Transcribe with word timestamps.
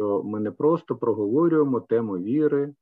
що 0.00 0.22
ми 0.22 0.40
не 0.40 0.50
просто 0.50 0.96
проговорюємо 0.96 1.80
тему 1.80 2.18
віри, 2.18 2.74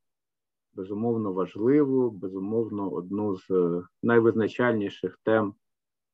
безумовно 0.74 1.32
важливу, 1.32 2.10
безумовно, 2.10 2.90
одну 2.90 3.36
з 3.36 3.82
найвизначальніших 4.02 5.18
тем 5.22 5.54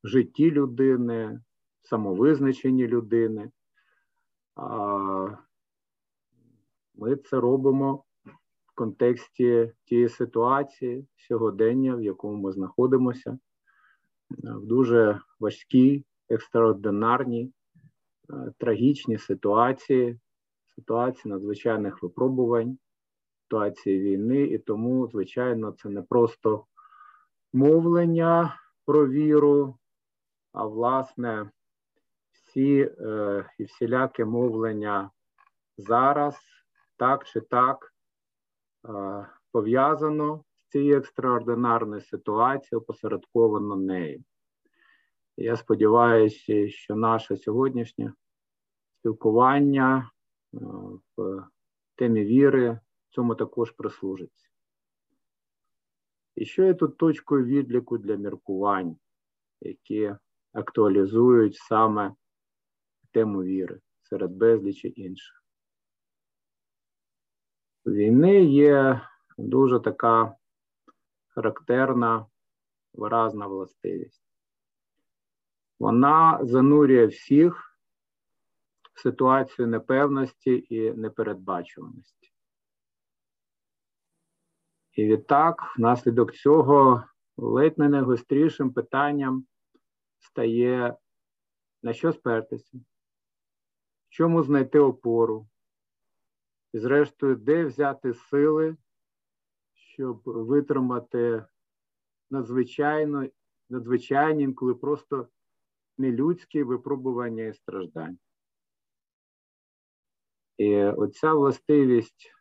в 0.04 0.08
житті 0.08 0.50
людини, 0.50 1.40
самовизначенні 1.82 2.86
людини. 2.86 3.50
А 4.56 5.36
ми 6.94 7.16
це 7.16 7.40
робимо 7.40 8.04
в 8.66 8.74
контексті 8.74 9.72
тієї 9.84 10.08
ситуації 10.08 11.06
сьогодення, 11.16 11.96
в 11.96 12.02
якому 12.02 12.42
ми 12.42 12.52
знаходимося, 12.52 13.38
в 14.30 14.66
дуже 14.66 15.20
важкій, 15.40 16.04
екстраординарній, 16.28 17.52
трагічній 18.58 19.18
ситуації, 19.18 20.18
ситуації 20.74 21.32
надзвичайних 21.32 22.02
випробувань, 22.02 22.78
ситуації 23.42 24.00
війни, 24.00 24.42
і 24.42 24.58
тому, 24.58 25.06
звичайно, 25.06 25.72
це 25.72 25.88
не 25.88 26.02
просто 26.02 26.66
мовлення 27.52 28.60
про 28.86 29.08
віру, 29.08 29.78
а 30.52 30.66
власне 30.66 31.50
всі 32.32 32.80
е, 32.80 33.46
і 33.58 33.64
всіляке 33.64 34.24
мовлення 34.24 35.10
зараз 35.78 36.36
так 36.96 37.24
чи 37.24 37.40
так 37.40 37.94
е, 38.88 39.26
пов'язано 39.52 40.44
з 40.58 40.68
цією 40.68 40.98
екстраординарною 40.98 42.00
ситуацією, 42.00 42.84
посередковано 42.84 43.76
нею. 43.76 44.24
Я 45.36 45.56
сподіваюся, 45.56 46.68
що 46.68 46.94
наше 46.94 47.36
сьогоднішнє 47.36 48.12
спілкування 48.98 50.10
в 51.16 51.46
темі 51.94 52.24
віри 52.24 52.80
цьому 53.10 53.34
також 53.34 53.70
прислужиться. 53.70 54.48
І 56.34 56.44
що 56.44 56.64
є 56.64 56.74
тут 56.74 56.96
точкою 56.96 57.44
відліку 57.44 57.98
для 57.98 58.16
міркувань, 58.16 58.96
які 59.60 60.16
актуалізують 60.52 61.56
саме 61.56 62.14
тему 63.10 63.42
віри 63.42 63.80
серед 64.02 64.30
безлічі 64.30 64.92
інших. 64.96 65.44
Війни 67.86 68.44
є 68.44 69.00
дуже 69.38 69.80
така 69.80 70.36
характерна, 71.28 72.26
виразна 72.92 73.46
властивість. 73.46 74.24
Вона 75.78 76.38
занурює 76.42 77.06
всіх 77.06 77.73
ситуацію 78.94 79.68
непевності 79.68 80.66
і 80.70 80.92
непередбачуваності. 80.92 82.32
І 84.92 85.04
відтак, 85.04 85.74
внаслідок 85.78 86.32
цього, 86.32 87.04
ледь 87.36 87.78
не 87.78 87.88
найгострішим 87.88 88.72
питанням 88.72 89.46
стає 90.18 90.96
на 91.82 91.92
що 91.92 92.12
спертися, 92.12 92.78
в 94.08 94.08
чому 94.08 94.42
знайти 94.42 94.78
опору, 94.78 95.48
і, 96.72 96.78
зрештою, 96.78 97.36
де 97.36 97.64
взяти 97.64 98.14
сили, 98.14 98.76
щоб 99.74 100.22
витримати 100.24 101.44
надзвичайно, 102.30 103.28
надзвичайні, 103.70 104.42
інколи 104.42 104.74
просто 104.74 105.28
нелюдські 105.98 106.62
випробування 106.62 107.44
і 107.44 107.54
страждання. 107.54 108.18
І 110.58 110.76
оця 110.84 111.34
властивість 111.34 112.32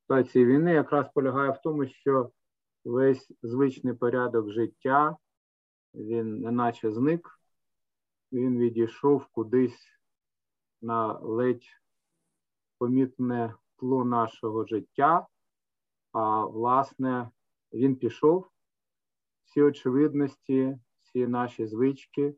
ситуації 0.00 0.46
війни 0.46 0.72
якраз 0.72 1.06
полягає 1.14 1.50
в 1.50 1.58
тому, 1.62 1.86
що 1.86 2.30
весь 2.84 3.32
звичний 3.42 3.94
порядок 3.94 4.50
життя, 4.50 5.16
він 5.94 6.40
неначе 6.40 6.92
зник, 6.92 7.40
він 8.32 8.58
відійшов 8.58 9.26
кудись 9.26 9.88
на 10.82 11.12
ледь 11.12 11.66
помітне 12.78 13.54
тло 13.76 14.04
нашого 14.04 14.64
життя, 14.64 15.26
а 16.12 16.44
власне 16.44 17.30
він 17.72 17.96
пішов, 17.96 18.50
всі 19.44 19.62
очевидності, 19.62 20.78
всі 21.02 21.26
наші 21.26 21.66
звички, 21.66 22.34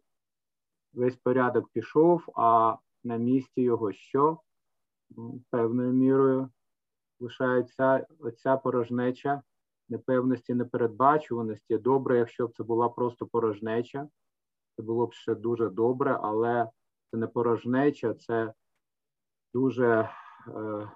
весь 0.92 1.16
порядок 1.16 1.68
пішов, 1.68 2.24
а 2.36 2.76
на 3.04 3.16
місці 3.16 3.62
його 3.62 3.92
що? 3.92 4.40
Певною 5.50 5.92
мірою 5.92 6.50
лишається 7.20 8.06
оця 8.20 8.56
порожнеча 8.56 9.42
непевності, 9.88 10.54
непередбачуваності. 10.54 11.78
Добре, 11.78 12.18
якщо 12.18 12.46
б 12.46 12.56
це 12.56 12.62
була 12.62 12.88
просто 12.88 13.26
порожнеча, 13.26 14.08
це 14.76 14.82
було 14.82 15.06
б 15.06 15.12
ще 15.12 15.34
дуже 15.34 15.68
добре, 15.68 16.18
але 16.22 16.70
це 17.10 17.16
не 17.16 17.26
порожнеча, 17.26 18.14
це 18.14 18.52
дуже 19.54 20.10
е, 20.48 20.90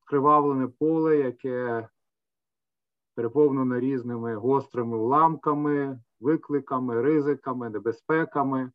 скривавлене 0.00 0.68
поле, 0.68 1.16
яке 1.16 1.88
переповнено 3.14 3.80
різними 3.80 4.34
гострими 4.34 4.96
уламками, 4.96 6.00
викликами, 6.20 7.02
ризиками, 7.02 7.70
небезпеками, 7.70 8.72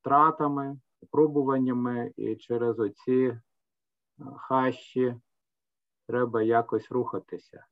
втратами, 0.00 0.80
випробуваннями, 1.02 2.12
і 2.16 2.36
через 2.36 2.78
оці 2.78 3.12
е, 3.12 3.40
хащі 4.36 5.20
треба 6.06 6.42
якось 6.42 6.90
рухатися, 6.90 7.66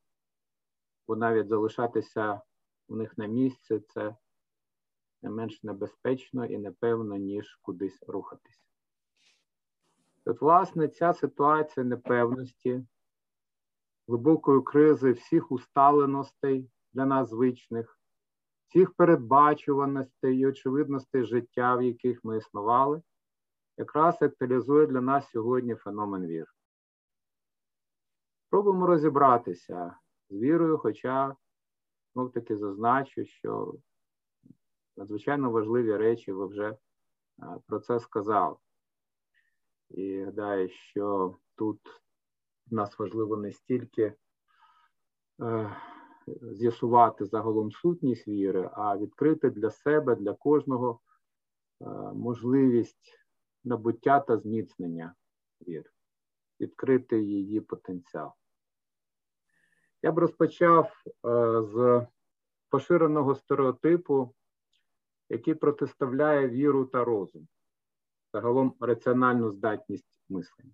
бо 1.08 1.16
навіть 1.16 1.48
залишатися 1.48 2.40
у 2.88 2.96
них 2.96 3.18
на 3.18 3.26
місці 3.26 3.78
це 3.78 4.16
не 5.22 5.30
менш 5.30 5.62
небезпечно 5.62 6.46
і 6.46 6.58
непевно, 6.58 7.16
ніж 7.16 7.58
кудись 7.62 8.02
рухатися. 8.08 8.60
От, 10.24 10.40
власне, 10.40 10.88
ця 10.88 11.12
ситуація 11.12 11.86
непевності, 11.86 12.86
глибокої 14.08 14.62
кризи 14.62 15.12
всіх 15.12 15.52
усталеностей 15.52 16.70
для 16.92 17.06
нас 17.06 17.30
звичних, 17.30 18.00
всіх 18.68 18.94
передбачуваностей 18.94 20.38
і 20.38 20.46
очевидностей 20.46 21.24
життя, 21.24 21.76
в 21.76 21.82
яких 21.82 22.24
ми 22.24 22.36
існували, 22.36 23.02
якраз 23.76 24.22
актуалізує 24.22 24.86
для 24.86 25.00
нас 25.00 25.30
сьогодні 25.30 25.74
феномен 25.74 26.26
віри. 26.26 26.46
Спробуємо 28.46 28.86
розібратися 28.86 29.96
з 30.30 30.40
вірою, 30.40 30.78
хоча 30.78 31.36
знов 32.12 32.32
таки 32.32 32.56
зазначу, 32.56 33.24
що 33.24 33.74
надзвичайно 34.96 35.50
важливі 35.50 35.96
речі 35.96 36.32
ви 36.32 36.46
вже 36.46 36.76
про 37.66 37.80
це 37.80 38.00
сказали. 38.00 38.56
І 39.90 40.22
гадаю, 40.24 40.68
що 40.68 41.36
тут 41.54 41.80
нас 42.70 42.98
важливо 42.98 43.36
не 43.36 43.52
стільки 43.52 44.14
е, 45.42 45.76
з'ясувати 46.42 47.24
загалом 47.24 47.72
сутність 47.72 48.28
віри, 48.28 48.70
а 48.72 48.96
відкрити 48.96 49.50
для 49.50 49.70
себе, 49.70 50.14
для 50.14 50.34
кожного 50.34 51.00
е, 51.80 51.84
можливість 52.14 53.25
набуття 53.66 54.20
та 54.20 54.38
зміцнення 54.38 55.14
віри, 55.68 55.90
відкрити 56.60 57.22
її 57.22 57.60
потенціал. 57.60 58.32
Я 60.02 60.12
б 60.12 60.18
розпочав 60.18 60.92
е, 61.06 61.12
з 61.62 62.06
поширеного 62.68 63.34
стереотипу, 63.34 64.34
який 65.28 65.54
протиставляє 65.54 66.48
віру 66.48 66.84
та 66.84 67.04
розум 67.04 67.48
загалом 68.32 68.74
раціональну 68.80 69.50
здатність 69.50 70.20
мислення. 70.28 70.72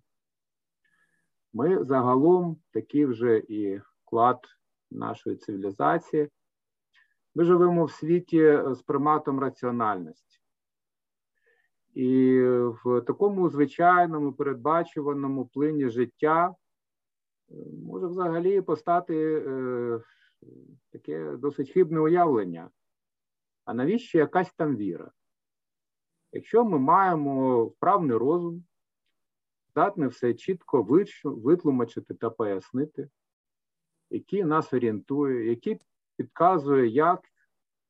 Ми 1.53 1.83
загалом 1.83 2.61
такий 2.71 3.05
вже 3.05 3.37
і 3.37 3.77
вклад 3.77 4.39
нашої 4.91 5.35
цивілізації. 5.35 6.29
Ми 7.35 7.43
живемо 7.43 7.85
в 7.85 7.91
світі 7.91 8.59
з 8.67 8.81
приматом 8.81 9.39
раціональності. 9.39 10.42
І 11.93 12.41
в 12.83 13.01
такому 13.01 13.49
звичайному 13.49 14.33
передбачуваному 14.33 15.45
плині 15.45 15.89
життя 15.89 16.55
е, 17.51 17.53
може 17.85 18.07
взагалі 18.07 18.61
постати 18.61 19.43
е, 19.47 20.01
таке 20.91 21.31
досить 21.37 21.69
хибне 21.69 21.99
уявлення. 21.99 22.69
А 23.65 23.73
навіщо 23.73 24.17
якась 24.17 24.53
там 24.53 24.75
віра? 24.75 25.11
Якщо 26.31 26.65
ми 26.65 26.79
маємо 26.79 27.65
вправний 27.65 28.17
розум, 28.17 28.63
здатний 29.69 30.07
все 30.09 30.33
чітко 30.33 30.87
витлумачити 31.23 32.13
та 32.13 32.29
пояснити, 32.29 33.09
який 34.09 34.43
нас 34.43 34.73
орієнтує, 34.73 35.49
який 35.49 35.79
підказує, 36.17 36.87
як, 36.87 37.21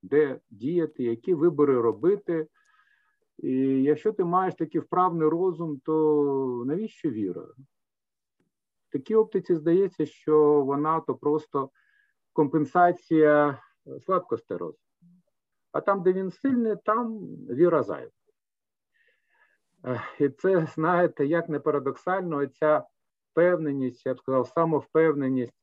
де 0.01 0.39
діяти, 0.49 1.03
які 1.03 1.33
вибори 1.33 1.81
робити, 1.81 2.47
І 3.37 3.51
якщо 3.83 4.13
ти 4.13 4.23
маєш 4.23 4.55
такий 4.55 4.81
вправний 4.81 5.27
розум, 5.27 5.79
то 5.85 6.63
навіщо 6.65 7.09
віра? 7.09 7.41
В 8.89 8.91
такій 8.91 9.15
оптиці 9.15 9.55
здається, 9.55 10.05
що 10.05 10.61
вона 10.61 10.99
то 10.99 11.15
просто 11.15 11.69
компенсація 12.33 13.61
слабкості 14.05 14.53
розуму. 14.53 14.77
А 15.71 15.81
там, 15.81 16.03
де 16.03 16.13
він 16.13 16.31
сильний, 16.31 16.75
там 16.85 17.19
віра 17.49 17.83
зайва. 17.83 18.11
І 20.19 20.29
це, 20.29 20.67
знаєте, 20.75 21.25
як 21.25 21.49
не 21.49 21.59
парадоксально, 21.59 22.45
ця 22.45 22.85
впевненість, 23.31 24.05
я 24.05 24.13
б 24.13 24.19
сказав, 24.19 24.47
самовпевненість 24.47 25.53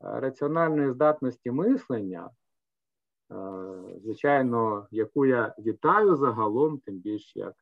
раціональної 0.00 0.92
здатності 0.92 1.50
мислення, 1.50 2.30
звичайно, 4.02 4.86
яку 4.90 5.26
я 5.26 5.54
вітаю 5.58 6.16
загалом, 6.16 6.78
тим 6.78 6.98
більше 6.98 7.38
як 7.38 7.54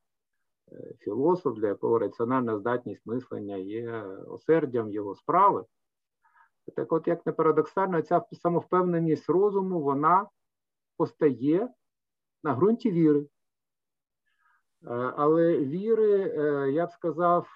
е, 0.73 0.95
філософ, 0.99 1.59
для 1.59 1.69
якого 1.69 1.99
раціональна 1.99 2.59
здатність 2.59 3.07
мислення 3.07 3.57
є 3.57 4.03
осердям 4.29 4.91
його 4.91 5.15
справи. 5.15 5.65
Так 6.77 6.93
от, 6.93 7.09
як 7.09 7.27
не 7.27 7.33
парадоксально, 7.33 8.03
ця 8.03 8.25
самовпевненість 8.33 9.31
розуму, 9.31 9.81
вона 9.81 10.29
постає 10.97 11.69
на 12.45 12.55
ґрунті 12.55 12.91
віри. 12.91 13.21
Е, 13.21 13.29
але 15.17 15.59
віри, 15.59 16.35
е, 16.37 16.71
я 16.73 16.87
б 16.87 16.91
сказав, 16.91 17.49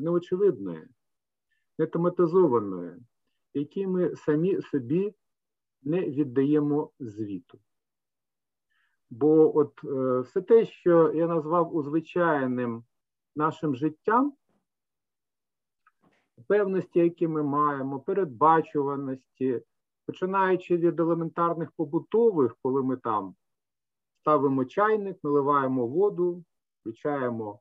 неочевидної, 0.00 0.88
не 1.78 1.86
тематизованої, 1.86 2.96
які 3.54 3.86
ми 3.86 4.16
самі 4.16 4.62
собі 4.62 5.14
не 5.82 6.00
віддаємо 6.00 6.90
звіту. 6.98 7.58
Бо 9.10 9.58
от 9.58 9.80
е, 9.84 10.20
все 10.20 10.42
те, 10.42 10.66
що 10.66 11.12
я 11.12 11.26
назвав 11.26 11.76
узвичайним 11.76 12.84
нашим 13.36 13.76
життям, 13.76 14.32
певності, 16.46 16.98
які 16.98 17.28
ми 17.28 17.42
маємо, 17.42 18.00
передбачуваності, 18.00 19.62
починаючи 20.06 20.76
від 20.76 21.00
елементарних 21.00 21.72
побутових, 21.72 22.56
коли 22.62 22.82
ми 22.82 22.96
там 22.96 23.34
ставимо 24.20 24.64
чайник, 24.64 25.24
наливаємо 25.24 25.86
воду, 25.86 26.44
включаємо 26.80 27.60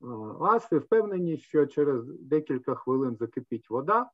ласи, 0.00 0.78
впевнені, 0.78 1.38
що 1.38 1.66
через 1.66 2.06
декілька 2.06 2.74
хвилин 2.74 3.16
закипить 3.16 3.70
вода, 3.70 4.10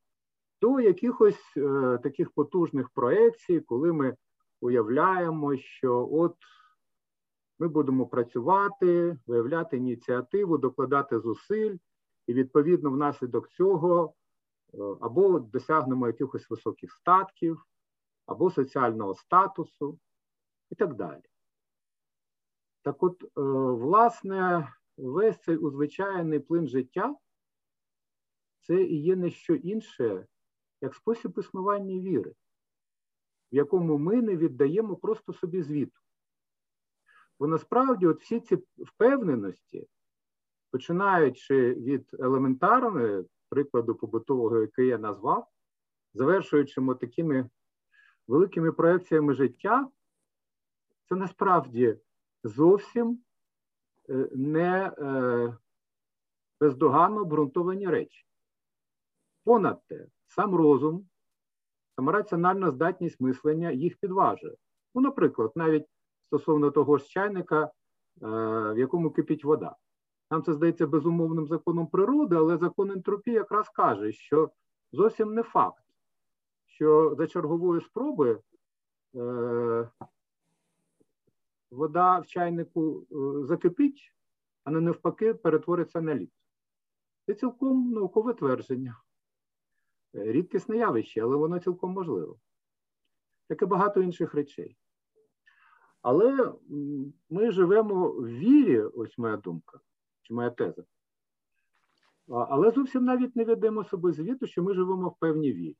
до 0.60 0.80
якихось 0.80 1.56
е, 1.56 1.98
таких 2.02 2.30
потужних 2.30 2.88
проєкцій, 2.88 3.60
коли 3.60 3.92
ми 3.92 4.16
уявляємо, 4.60 5.56
що 5.56 6.08
от 6.12 6.36
ми 7.58 7.68
будемо 7.68 8.06
працювати, 8.06 9.18
виявляти 9.26 9.76
ініціативу, 9.76 10.58
докладати 10.58 11.20
зусиль, 11.20 11.76
і 12.26 12.34
відповідно 12.34 12.90
внаслідок 12.90 13.48
цього 13.48 14.14
е, 14.74 14.78
або 15.00 15.38
досягнемо 15.38 16.06
якихось 16.06 16.50
високих 16.50 16.92
статків, 16.92 17.64
або 18.26 18.50
соціального 18.50 19.14
статусу 19.14 19.98
і 20.70 20.74
так 20.74 20.94
далі. 20.94 21.22
Так 22.82 23.02
от, 23.02 23.22
е, 23.22 23.28
власне, 23.72 24.72
весь 24.96 25.40
цей 25.42 25.56
узвичайний 25.56 26.40
плин 26.40 26.68
життя 26.68 27.14
це 28.60 28.82
і 28.82 29.02
є 29.02 29.16
не 29.16 29.30
що 29.30 29.54
інше, 29.54 30.26
як 30.80 30.94
спосіб 30.94 31.38
існування 31.38 32.00
віри, 32.00 32.34
в 33.52 33.56
якому 33.56 33.98
ми 33.98 34.22
не 34.22 34.36
віддаємо 34.36 34.96
просто 34.96 35.32
собі 35.32 35.62
звіту. 35.62 36.00
Бо 37.38 37.46
насправді 37.46 38.06
от 38.06 38.22
всі 38.22 38.40
ці 38.40 38.58
впевненості, 38.78 39.88
починаючи 40.70 41.74
від 41.74 42.08
елементарної 42.12 43.24
прикладу 43.48 43.94
побутового, 43.94 44.60
який 44.60 44.86
я 44.86 44.98
назвав, 44.98 45.48
завершуючи 46.14 46.80
такими 47.00 47.50
великими 48.26 48.72
проекціями 48.72 49.34
життя, 49.34 49.90
це 51.08 51.14
насправді 51.14 51.98
зовсім 52.44 53.22
е, 54.08 54.28
не 54.34 54.92
е, 54.98 55.56
бездоганно 56.60 57.20
обґрунтовані 57.20 57.86
речі. 57.86 58.26
Понад 59.44 59.86
те, 59.86 60.06
сам 60.26 60.54
розум, 60.54 61.06
сама 61.96 62.12
раціональна 62.12 62.70
здатність 62.70 63.20
мислення 63.20 63.70
їх 63.70 63.96
підважує. 63.96 64.56
Ну, 64.94 65.00
наприклад, 65.00 65.52
навіть 65.54 65.86
стосовно 66.26 66.70
того 66.70 66.98
ж 66.98 67.08
чайника, 67.08 67.64
е, 67.64 67.70
в 68.72 68.78
якому 68.78 69.10
кипить 69.10 69.44
вода. 69.44 69.76
Нам 70.30 70.42
це 70.42 70.52
здається 70.54 70.86
безумовним 70.86 71.46
законом 71.46 71.86
природи, 71.86 72.36
але 72.36 72.56
закон 72.56 72.90
ентропії 72.90 73.36
якраз 73.36 73.68
каже, 73.68 74.12
що 74.12 74.50
зовсім 74.92 75.34
не 75.34 75.42
факт, 75.42 75.84
що 76.66 77.14
за 77.18 77.26
чергової 77.26 77.80
спроби 77.80 78.40
е, 79.16 79.90
вода 81.70 82.18
в 82.18 82.26
чайнику 82.26 83.06
е, 83.12 83.46
закипить, 83.46 84.12
а 84.64 84.70
не 84.70 84.80
навпаки 84.80 85.34
перетвориться 85.34 86.00
на 86.00 86.14
лід. 86.14 86.32
Це 87.26 87.34
цілком 87.34 87.90
наукове 87.90 88.34
твердження. 88.34 88.96
Рідкісне 90.12 90.76
явище, 90.76 91.20
але 91.20 91.36
воно 91.36 91.58
цілком 91.58 91.92
можливе. 91.92 92.34
Як 93.48 93.62
і 93.62 93.66
багато 93.66 94.02
інших 94.02 94.34
речей. 94.34 94.76
Але 96.02 96.54
ми 97.30 97.50
живемо 97.50 98.08
в 98.08 98.26
вірі, 98.26 98.80
ось 98.80 99.18
моя 99.18 99.36
думка, 99.36 99.80
чи 100.22 100.34
моя 100.34 100.50
теза. 100.50 100.84
Але 102.28 102.70
зовсім 102.70 103.04
навіть 103.04 103.36
не 103.36 103.44
ведемо 103.44 103.84
собі 103.84 104.12
звіту, 104.12 104.46
що 104.46 104.62
ми 104.62 104.74
живемо 104.74 105.08
в 105.08 105.18
певній 105.18 105.52
вірі. 105.52 105.76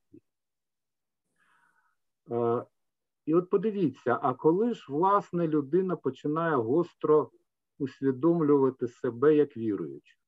І 3.27 3.35
от 3.35 3.51
подивіться, 3.51 4.19
а 4.23 4.35
коли 4.35 4.75
ж 4.75 4.87
власне 4.93 5.49
людина 5.49 5.97
починає 5.97 6.57
гостро 6.57 7.31
усвідомлювати 7.79 8.89
себе 8.89 9.37
як 9.37 9.57
віруючу? 9.57 10.19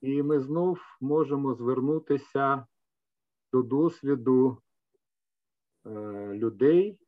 І 0.00 0.22
ми 0.22 0.40
знов 0.40 0.78
можемо 1.00 1.54
звернутися 1.54 2.66
до 3.52 3.62
досвіду 3.62 4.58
е, 5.86 5.90
людей, 6.34 6.98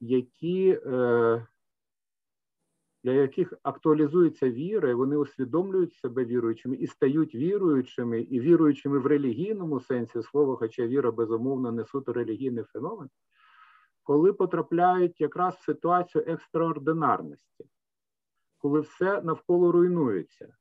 які, 0.00 0.80
е, 0.86 1.46
для 3.04 3.12
яких 3.12 3.54
актуалізується 3.62 4.50
віра, 4.50 4.90
і 4.90 4.94
вони 4.94 5.16
усвідомлюють 5.16 5.94
себе 5.94 6.24
віруючими 6.24 6.76
і 6.76 6.86
стають 6.86 7.34
віруючими, 7.34 8.20
і 8.20 8.40
віруючими 8.40 8.98
в 8.98 9.06
релігійному 9.06 9.80
сенсі 9.80 10.22
слова, 10.22 10.56
хоча 10.56 10.86
віра, 10.86 11.10
безумовно, 11.10 11.72
не 11.72 11.84
суто 11.84 12.12
релігійний 12.12 12.64
феномен, 12.64 13.08
коли 14.02 14.32
потрапляють 14.32 15.20
якраз 15.20 15.54
в 15.54 15.64
ситуацію 15.64 16.24
екстраординарності, 16.26 17.64
коли 18.58 18.80
все 18.80 19.22
навколо 19.22 19.72
руйнується. 19.72 20.54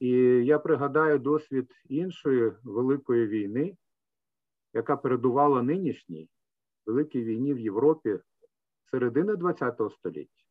І 0.00 0.08
я 0.44 0.58
пригадаю 0.58 1.18
досвід 1.18 1.72
іншої 1.88 2.52
великої 2.64 3.26
війни, 3.26 3.76
яка 4.74 4.96
передувала 4.96 5.62
нинішній 5.62 6.28
великій 6.86 7.24
війні 7.24 7.54
в 7.54 7.58
Європі 7.58 8.18
середини 8.90 9.36
ХХ 9.36 9.92
століття. 9.92 10.44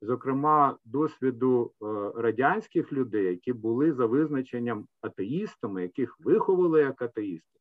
Зокрема, 0.00 0.78
досвіду 0.84 1.72
е, 1.82 1.84
радянських 2.14 2.92
людей, 2.92 3.24
які 3.24 3.52
були 3.52 3.92
за 3.92 4.06
визначенням 4.06 4.88
атеїстами, 5.00 5.82
яких 5.82 6.20
виховали 6.20 6.80
як 6.80 7.02
атеїсти, 7.02 7.58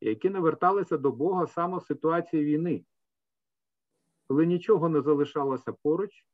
які 0.00 0.30
наверталися 0.30 0.98
до 0.98 1.12
Бога 1.12 1.46
саме 1.46 1.78
в 1.78 1.82
ситуації 1.82 2.44
війни, 2.44 2.84
коли 4.26 4.46
нічого 4.46 4.88
не 4.88 5.00
залишалося 5.00 5.72
поруч, 5.72 6.24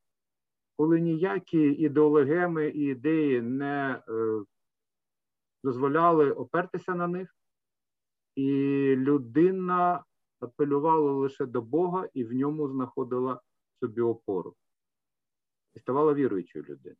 коли 0.77 1.01
ніякі 1.01 1.59
ідеологеми 1.59 2.69
і 2.69 2.81
ідеї 2.81 3.43
не 3.43 4.03
е, 4.09 4.45
дозволяли 5.65 6.33
опертися 6.33 6.95
на 6.95 7.07
них, 7.07 7.37
і 8.35 8.51
людина 8.97 10.05
апелювала 10.41 11.13
лише 11.13 11.47
до 11.47 11.63
Бога 11.63 12.09
і 12.15 12.25
в 12.25 12.33
ньому 12.33 12.69
знаходила 12.69 13.41
собі 13.81 14.01
опору. 14.01 14.57
І 15.75 15.79
ставала 15.79 16.15
віруючою 16.15 16.65
людиною. 16.65 16.97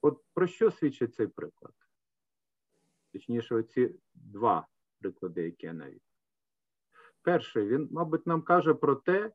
От 0.00 0.24
про 0.34 0.46
що 0.46 0.70
свідчить 0.70 1.14
цей 1.14 1.26
приклад? 1.26 1.74
Точніше, 3.12 3.54
оці 3.54 3.94
два 4.14 4.66
приклади, 4.98 5.42
які 5.42 5.66
я 5.66 5.72
навів. 5.72 6.00
Перший, 7.22 7.68
він, 7.68 7.88
мабуть, 7.90 8.26
нам 8.26 8.42
каже 8.42 8.74
про 8.74 8.96
те, 8.96 9.32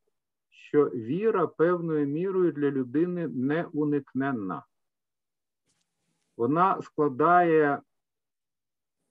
що 0.57 0.85
віра 0.85 1.47
певною 1.47 2.07
мірою 2.07 2.51
для 2.51 2.71
людини 2.71 3.27
неуникненна. 3.27 4.65
Вона 6.37 6.81
складає 6.81 7.81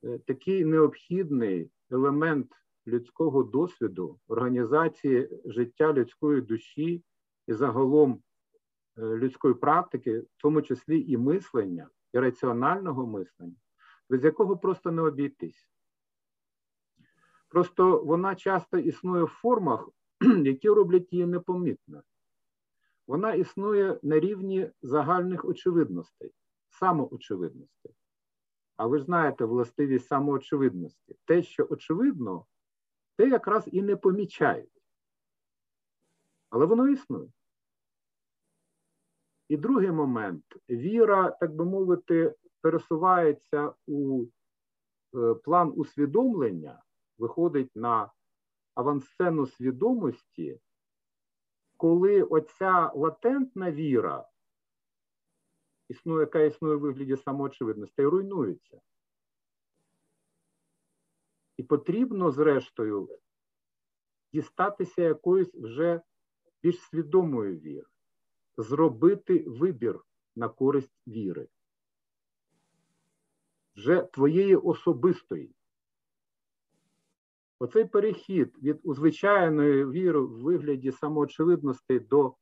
е, 0.04 0.18
такий 0.18 0.64
необхідний 0.64 1.70
елемент 1.90 2.52
людського 2.86 3.42
досвіду, 3.42 4.18
організації 4.28 5.40
життя 5.44 5.92
людської 5.92 6.40
душі 6.40 7.04
і 7.46 7.52
загалом 7.52 8.22
е, 8.98 9.02
людської 9.02 9.54
практики, 9.54 10.18
в 10.18 10.26
тому 10.36 10.62
числі 10.62 11.00
і 11.00 11.16
мислення, 11.16 11.88
і 12.12 12.18
раціонального 12.18 13.06
мислення, 13.06 13.56
без 14.10 14.24
якого 14.24 14.56
просто 14.56 14.90
не 14.90 15.02
обійтись. 15.02 15.68
Просто 17.48 18.02
вона 18.04 18.34
часто 18.34 18.78
існує 18.78 19.24
в 19.24 19.28
формах, 19.28 19.88
які 20.44 20.68
роблять 20.68 21.12
її 21.12 21.26
непомітною. 21.26 22.02
Вона 23.06 23.35
існує 23.35 23.99
на 24.02 24.20
рівні 24.20 24.70
загальних 24.82 25.44
очевидностей, 25.44 26.32
самоочевидностей. 26.68 27.94
А 28.76 28.87
ви 28.87 28.99
ж 28.99 29.04
знаєте 29.04 29.44
властивість 29.44 30.06
самоочевидності. 30.06 31.16
Те, 31.25 31.42
що 31.42 31.66
очевидно, 31.70 32.46
те 33.16 33.28
якраз 33.28 33.68
і 33.73 33.82
не 33.82 33.96
помічають. 33.96 34.82
Але 36.50 36.66
воно 36.66 36.88
існує. 36.88 37.28
І 39.49 39.56
другий 39.56 39.90
момент: 39.90 40.44
віра, 40.70 41.30
так 41.30 41.54
би 41.54 41.64
мовити, 41.64 42.35
пересувається 42.61 43.73
у 43.87 44.25
е, 45.14 45.35
план 45.35 45.73
усвідомлення, 45.76 46.82
виходить 47.18 47.76
на 47.76 48.12
авансцену 48.76 49.47
свідомості, 49.47 50.61
коли 51.76 52.23
оця 52.23 52.92
латентна 52.95 53.73
віра, 53.73 54.28
існує, 55.88 56.21
яка 56.21 56.40
існує 56.40 56.76
в 56.76 56.80
вигляді 56.80 57.16
самоочевидності, 57.16 58.04
руйнується. 58.04 58.80
І 61.56 61.62
потрібно, 61.62 62.30
зрештою, 62.30 63.18
дістатися 64.33 65.02
якоїсь 65.02 65.54
вже 65.54 66.00
більш 66.62 66.80
свідомої 66.80 67.56
віри, 67.56 67.87
зробити 68.56 69.45
вибір 69.47 70.00
на 70.37 70.49
користь 70.49 71.02
віри, 71.06 71.49
вже 73.76 74.02
твоєї 74.02 74.56
особистої. 74.56 75.54
Оцей 77.58 77.84
перехід 77.84 78.58
від 78.62 78.80
звичайної 78.84 79.84
віри 79.86 80.20
в 80.20 80.42
вигляді 80.42 80.92
самоочевидності 80.92 81.98
до 81.98 82.34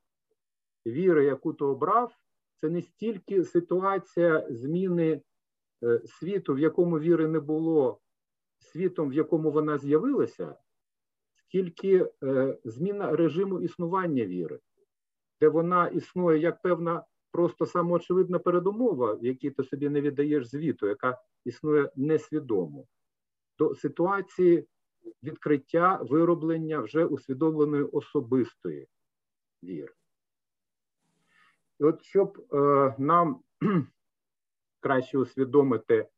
віри, 0.86 1.24
яку 1.24 1.52
ти 1.52 1.64
обрав, 1.64 2.12
це 2.60 2.68
не 2.68 2.82
стільки 2.82 3.44
ситуація 3.44 4.46
зміни 4.50 5.22
е, 5.84 6.00
світу, 6.06 6.54
в 6.54 6.58
якому 6.58 6.98
віри 6.98 7.28
не 7.28 7.40
було, 7.40 8.00
світом, 8.58 9.08
в 9.08 9.12
якому 9.14 9.50
вона 9.50 9.78
з'явилася, 9.78 10.56
скільки 11.34 12.10
е, 12.22 12.58
зміна 12.64 13.16
режиму 13.16 13.60
існування 13.60 14.24
віри, 14.24 14.60
де 15.40 15.48
вона 15.48 15.88
існує 15.88 16.38
як 16.38 16.62
певна 16.62 17.04
просто 17.30 17.66
самоочевидна 17.66 18.38
передумова, 18.38 19.14
в 19.14 19.24
якій 19.24 19.50
ти 19.50 19.64
собі 19.64 19.88
не 19.88 20.00
віддаєш 20.00 20.46
звіту, 20.46 20.86
яка 20.86 21.22
існує 21.44 21.90
несвідомо, 21.96 22.86
до 23.58 23.74
ситуації 23.74 24.68
відкриття 25.22 26.00
вироблення 26.02 26.80
вже 26.80 27.04
усвідомленої 27.04 27.82
особистої 27.82 28.88
віри. 29.62 29.92
І 31.80 31.84
от 31.84 32.02
щоб 32.02 32.46
е, 32.52 32.94
нам 32.98 33.40
краще 34.80 35.18
усвідомити 35.18 36.08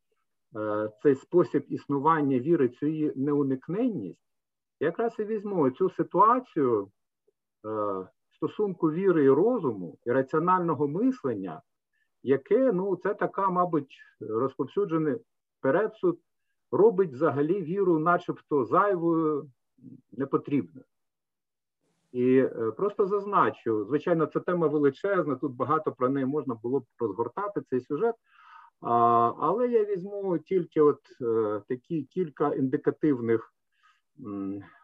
е, 0.55 0.89
цей 1.03 1.15
спосіб 1.15 1.65
існування 1.69 2.39
віри, 2.39 2.69
цю 2.69 2.87
її 2.87 3.13
неуникненність, 3.15 4.27
якраз 4.79 5.15
і 5.19 5.23
візьму 5.23 5.69
цю 5.69 5.89
ситуацію 5.89 6.91
е, 7.65 8.07
стосунку 8.35 8.91
віри 8.91 9.23
і 9.23 9.29
розуму 9.29 9.97
і 10.05 10.11
раціонального 10.11 10.87
мислення, 10.87 11.61
яке 12.23 12.71
ну, 12.71 12.95
це 12.95 13.13
така, 13.13 13.49
мабуть, 13.49 13.97
розповсюджений 14.19 15.17
передсуд 15.61 16.19
робить 16.71 17.11
взагалі 17.11 17.61
віру, 17.61 17.99
начебто 17.99 18.65
зайвою, 18.65 19.49
непотрібною. 20.11 20.85
І 22.11 22.37
е, 22.37 22.71
просто 22.77 23.07
зазначу, 23.07 23.85
звичайно, 23.85 24.25
це 24.25 24.39
тема 24.39 24.67
величезна, 24.67 25.35
тут 25.35 25.51
багато 25.51 25.91
про 25.91 26.09
неї 26.09 26.25
можна 26.25 26.55
було 26.55 26.79
б 26.79 26.85
розгортати 26.99 27.61
цей 27.69 27.81
сюжет. 27.81 28.15
Але 28.81 29.67
я 29.67 29.85
візьму 29.85 30.37
тільки 30.37 30.81
от 30.81 30.99
е, 31.21 31.61
такі 31.67 32.03
кілька 32.03 32.53
індикативних 32.53 33.53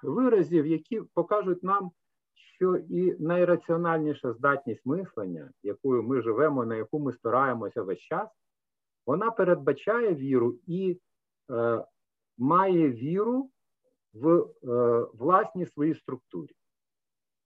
виразів, 0.04 0.68
які 0.68 1.02
покажуть 1.14 1.64
нам, 1.64 1.92
що 2.34 2.76
і 2.76 3.16
найраціональніша 3.20 4.34
здатність 4.34 4.86
мислення, 4.86 5.52
якою 5.64 6.04
ми 6.04 6.22
живемо, 6.22 6.66
на 6.66 6.76
яку 6.76 7.00
ми 7.00 7.12
спираємося 7.12 7.84
весь 7.84 8.00
час, 8.00 8.30
вона 9.06 9.32
передбачає 9.32 10.16
віру 10.16 10.56
і 10.68 11.00
має 12.38 12.92
віру 12.92 13.52
в 14.14 14.30
е, 14.30 14.48
власній 15.14 15.66
своїй 15.66 15.96
структурі. 15.96 16.56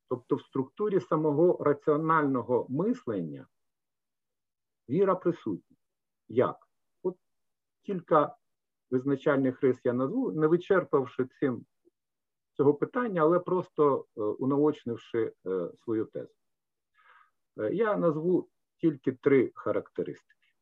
Тобто 0.09 0.35
в 0.35 0.41
структурі 0.41 0.99
самого 0.99 1.63
раціонального 1.63 2.65
мислення 2.69 3.47
віра 4.89 5.15
присутня. 5.15 5.77
Як? 6.27 6.67
От 7.03 7.17
кілька 7.83 8.35
визначальних 8.91 9.63
рис 9.63 9.77
я 9.83 9.93
назву, 9.93 10.31
не 10.31 10.47
вичерпавши 10.47 11.25
цим 11.39 11.65
цього 12.53 12.73
питання, 12.73 13.21
але 13.21 13.39
просто 13.39 14.05
е, 14.17 14.21
унаочнивши 14.21 15.33
свою 15.83 16.05
тезу. 16.05 16.33
Я 17.71 17.97
назву 17.97 18.49
тільки 18.77 19.11
три 19.11 19.51
характеристики. 19.55 20.53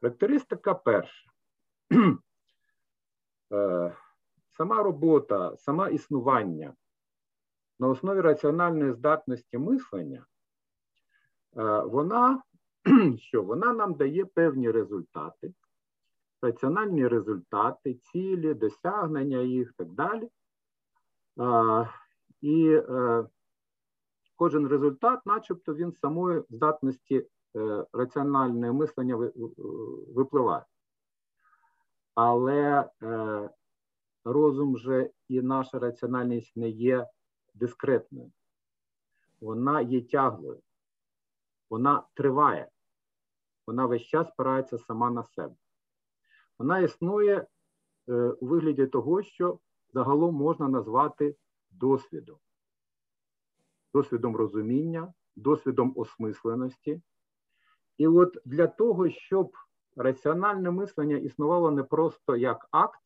Характеристика 0.00 0.74
перша. 0.74 1.33
Е, 3.52 3.96
сама 4.50 4.82
робота, 4.82 5.56
сама 5.56 5.88
існування 5.88 6.74
на 7.78 7.88
основі 7.88 8.20
раціональної 8.20 8.92
здатності 8.92 9.58
мислення, 9.58 10.26
е, 11.56 11.80
вона 11.80 12.42
що? 13.18 13.42
Вона 13.42 13.72
нам 13.72 13.94
дає 13.94 14.24
певні 14.24 14.70
результати, 14.70 15.54
раціональні 16.42 17.08
результати, 17.08 17.94
цілі, 17.94 18.54
досягнення 18.54 19.38
їх 19.38 19.72
так 19.72 19.88
далі. 19.92 20.28
Е, 21.40 21.88
і 22.40 22.80
кожен 24.36 24.68
результат, 24.68 25.26
начебто, 25.26 25.74
він 25.74 25.92
самої 25.92 26.42
здатності 26.50 27.26
раціональне 27.92 28.72
мислення 28.72 29.16
випливає. 30.14 30.64
Але 32.14 32.90
е, 33.02 33.50
розум 34.24 34.78
же 34.78 35.10
і 35.28 35.42
наша 35.42 35.78
раціональність 35.78 36.56
не 36.56 36.68
є 36.68 37.08
дискретною. 37.54 38.32
Вона 39.40 39.80
є 39.80 40.02
тяглою, 40.02 40.62
вона 41.70 42.06
триває, 42.14 42.68
вона 43.66 43.86
весь 43.86 44.02
час 44.02 44.28
спирається 44.28 44.78
сама 44.78 45.10
на 45.10 45.24
себе. 45.24 45.54
Вона 46.58 46.78
існує 46.78 47.46
е, 48.08 48.14
у 48.14 48.46
вигляді 48.46 48.86
того, 48.86 49.22
що 49.22 49.58
загалом 49.92 50.34
можна 50.34 50.68
назвати 50.68 51.36
досвідом, 51.70 52.38
досвідом 53.94 54.36
розуміння, 54.36 55.14
досвідом 55.36 55.92
осмисленості. 55.96 57.02
І 57.98 58.06
от 58.06 58.38
для 58.44 58.66
того, 58.66 59.10
щоб 59.10 59.52
раціональне 59.96 60.70
мислення 60.70 61.16
існувало 61.16 61.70
не 61.70 61.82
просто 61.82 62.36
як 62.36 62.68
акт, 62.70 63.00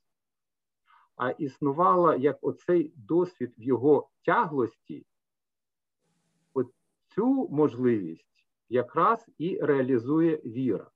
а 1.17 1.31
існувало 1.31 2.15
як 2.15 2.39
оцей 2.41 2.93
досвід 2.97 3.55
в 3.59 3.63
його 3.63 4.09
тяглості, 4.25 5.07
от 6.55 6.67
цю 7.15 7.49
можливість 7.49 8.29
якраз 8.69 9.27
і 9.39 9.59
реалізує 9.61 10.37
віра. 10.37 10.91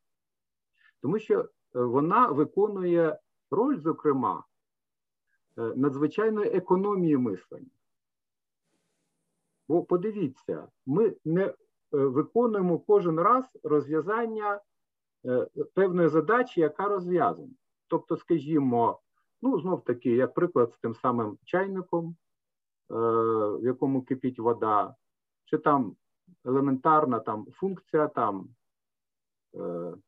Тому 1.03 1.19
що 1.19 1.41
е, 1.41 1.49
вона 1.73 2.27
виконує 2.27 3.19
роль, 3.51 3.79
зокрема, 3.79 4.45
е, 5.59 5.63
надзвичайної 5.77 6.51
економії 6.51 7.17
мислення. 7.17 7.71
Бо 9.69 9.83
подивіться, 9.83 10.69
ми 10.87 11.17
не 11.25 11.45
е, 11.45 11.55
виконуємо 11.91 12.79
кожен 12.79 13.21
раз 13.21 13.45
розв'язання 13.63 14.61
певної 15.75 16.09
задачі, 16.09 16.61
яка 16.61 16.89
розв'язана. 16.89 17.53
Тобто, 17.89 18.17
скажімо, 18.17 19.01
ну 19.43 19.61
знов 19.61 19.85
таки, 19.85 20.11
як 20.11 20.35
приклад 20.35 20.73
з 20.73 20.79
тим 20.79 20.95
самим 20.95 21.39
чайником, 21.45 22.17
е, 22.91 22.95
в 23.59 23.65
якому 23.65 24.03
кипить 24.03 24.39
вода, 24.39 24.95
чи 25.45 25.59
там 25.59 25.97
елементарна 26.45 27.21
там 27.21 27.47
функція, 27.53 28.09
там 28.09 28.49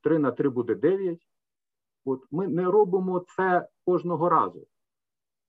3 0.01 0.17
е, 0.17 0.19
на 0.19 0.31
3 0.31 0.49
буде 0.49 0.75
9. 0.75 1.29
От 2.05 2.27
Ми 2.31 2.49
не 2.49 2.65
робимо 2.65 3.25
це 3.37 3.69
кожного 3.85 4.29
разу. 4.29 4.67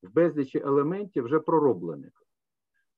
в 0.04 0.14
безлічі 0.14 0.60
елементів 0.60 1.24
вже 1.24 1.40
пророблених. 1.40 2.12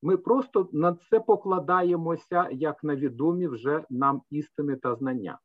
Ми 0.01 0.17
просто 0.17 0.69
на 0.71 0.97
це 1.09 1.19
покладаємося 1.19 2.49
як 2.51 2.83
на 2.83 2.95
відомі 2.95 3.47
вже 3.47 3.85
нам 3.89 4.21
істини 4.29 4.75
та 4.75 4.95
знання. 4.95 5.39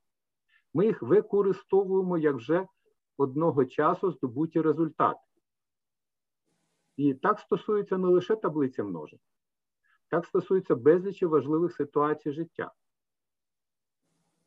Ми 0.74 0.86
їх 0.86 1.02
використовуємо 1.02 2.18
як 2.18 2.36
вже 2.36 2.66
одного 3.16 3.64
часу 3.64 4.10
здобуті 4.10 4.60
результати. 4.60 5.20
І 6.96 7.14
так 7.14 7.40
стосується 7.40 7.98
не 7.98 8.08
лише 8.08 8.36
таблиці 8.36 8.82
множень, 8.82 9.20
так 10.08 10.26
стосується 10.26 10.74
безлічі 10.74 11.26
важливих 11.26 11.72
ситуацій 11.72 12.32
життя. 12.32 12.72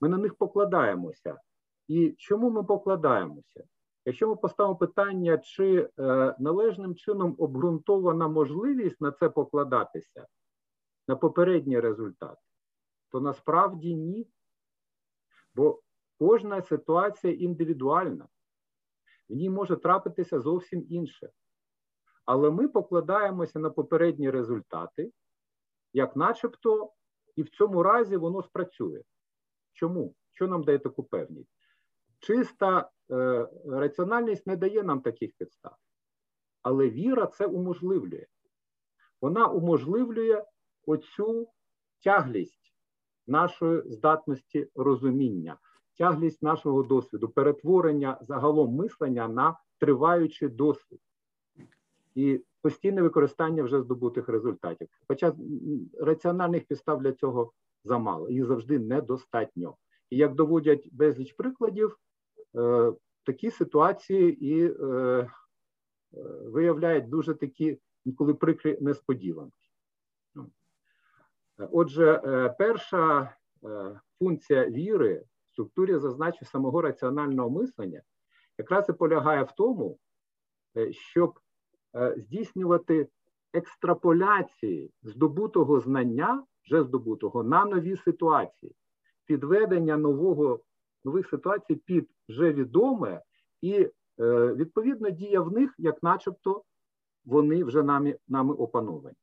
Ми 0.02 0.10
на 0.10 0.18
них 0.18 0.36
покладаємося. 0.36 1.40
І 1.88 2.16
чому 2.18 2.50
ми 2.50 2.64
покладаємося? 2.64 3.64
Якщо 4.06 4.28
ми 4.28 4.36
поставимо 4.36 4.76
питання, 4.76 5.38
чи 5.38 5.90
е, 6.00 6.36
належним 6.40 6.96
чином 6.96 7.36
обґрунтована 7.38 8.28
можливість 8.28 9.02
на 9.02 9.12
це 9.12 9.30
покладатися, 9.30 10.28
на 11.08 11.16
попередній 11.16 11.80
результат, 11.80 12.38
то 13.10 13.22
насправді 13.22 13.96
ні. 13.96 14.28
Бо 15.56 15.82
кожна 16.20 16.62
ситуація 16.62 17.34
індивідуальна, 17.34 18.28
в 19.30 19.34
ній 19.34 19.50
може 19.50 19.76
трапитися 19.76 20.40
зовсім 20.40 20.86
інше. 20.90 21.30
Але 22.26 22.52
ми 22.52 22.68
покладаємося 22.68 23.60
на 23.60 23.70
попередні 23.70 24.30
результати, 24.30 25.12
як 25.94 26.16
начебто, 26.16 26.92
і 27.36 27.44
в 27.44 27.50
цьому 27.50 27.84
разі 27.84 28.18
воно 28.18 28.44
спрацює. 28.44 29.02
Чому? 29.74 30.16
Що 30.32 30.48
нам 30.48 30.64
дає 30.64 30.80
таку 30.80 31.04
певність? 31.04 31.52
Чиста 32.20 32.90
е, 33.12 33.48
раціональність 33.68 34.48
не 34.48 34.56
дає 34.56 34.84
нам 34.84 35.02
таких 35.02 35.32
підстав. 35.38 35.76
Але 36.62 36.90
віра 36.90 37.28
це 37.28 37.46
уможливлює. 37.46 38.26
Вона 39.22 39.48
уможливлює 39.48 40.44
оцю 40.86 41.50
тяглість 42.04 42.76
нашої 43.28 43.82
здатності 43.92 44.68
розуміння, 44.76 45.58
тяглість 45.98 46.44
нашого 46.44 46.84
досвіду, 46.84 47.30
перетворення 47.30 48.18
загалом 48.22 48.76
мислення 48.76 49.28
на 49.28 49.60
триваючий 49.80 50.50
досвід 50.50 51.00
і 52.16 52.42
постійне 52.62 53.02
використання 53.02 53.64
вже 53.64 53.82
здобутих 53.82 54.30
результатів. 54.30 54.88
Хоча 55.08 55.36
раціональних 56.00 56.66
підстав 56.66 57.02
для 57.02 57.12
цього 57.12 57.52
замало, 57.84 58.30
їх 58.30 58.46
завжди 58.46 58.80
недостатньо. 58.80 59.76
І 60.10 60.18
як 60.18 60.36
доводять 60.36 60.90
безліч 60.92 61.34
прикладів, 61.34 61.98
е, 62.56 62.94
такі 63.24 63.52
ситуації 63.52 64.46
і 64.46 64.66
е, 64.66 64.86
е, 64.86 65.28
виявляють 66.44 67.10
дуже 67.10 67.34
такі 67.34 67.80
інколи 68.06 68.34
прикрі 68.34 68.78
несподіванки. 68.82 69.58
Ну. 70.36 70.52
Отже, 71.58 72.22
е, 72.26 72.56
перша 72.60 73.36
е, 73.64 74.00
функція 74.20 74.70
віри 74.70 75.24
структурі 75.56 75.98
зазначу 75.98 76.46
самого 76.46 76.82
раціонального 76.82 77.50
мислення 77.50 78.02
якраз 78.58 78.90
і 78.90 78.94
полягає 78.94 79.44
в 79.44 79.52
тому, 79.52 79.98
е, 80.78 80.94
щоб 80.94 81.40
Е, 81.96 82.16
здійснювати 82.18 83.08
екстраполяції 83.54 84.92
здобутого 85.04 85.80
знання, 85.80 86.44
вже 86.66 86.84
здобутого, 86.84 87.44
на 87.44 87.66
нові 87.66 87.96
ситуації, 87.96 88.76
підведення 89.26 89.98
нового, 89.98 90.60
нових 91.06 91.30
ситуацій 91.30 91.76
під 91.76 92.10
вже 92.30 92.54
відоме, 92.54 93.22
і 93.62 93.74
е, 93.74 93.92
відповідно 94.54 95.10
дія 95.10 95.42
в 95.42 95.52
них, 95.52 95.76
як 95.78 96.04
начебто, 96.04 96.64
вони 97.26 97.64
вже 97.64 97.84
нами, 97.84 98.18
нами 98.28 98.54
опановані. 98.54 99.16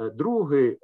Другий 0.00 0.78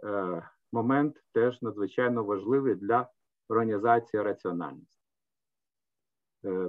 момент 0.72 1.24
теж 1.32 1.62
надзвичайно 1.62 2.24
важливий 2.24 2.74
для 2.74 3.08
організації 3.48 4.22
раціональності. 4.22 5.02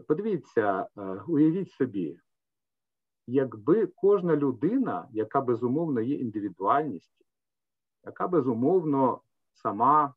Подивіться, 0.07 0.87
уявіть 1.27 1.71
собі, 1.71 2.19
якби 3.27 3.88
кожна 3.88 4.36
людина, 4.36 5.07
яка 5.12 5.41
безумовно 5.41 6.01
є 6.01 6.15
індивідуальністю, 6.15 7.25
яка 8.03 8.27
безумовно 8.27 9.21
сама 9.51 10.13